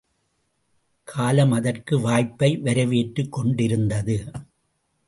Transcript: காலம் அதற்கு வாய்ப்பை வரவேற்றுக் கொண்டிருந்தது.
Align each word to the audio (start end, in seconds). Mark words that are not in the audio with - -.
காலம் 1.07 1.51
அதற்கு 1.51 1.99
வாய்ப்பை 1.99 2.57
வரவேற்றுக் 2.57 3.31
கொண்டிருந்தது. 3.31 4.31